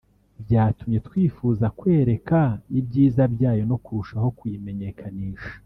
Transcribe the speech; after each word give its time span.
byatumye 0.43 0.97
twifuza 1.07 1.65
kwereka 1.79 2.39
ibyiza 2.79 3.23
byayo 3.33 3.63
no 3.69 3.77
kurushaho 3.83 4.27
kuyimenyekanisha 4.37 5.49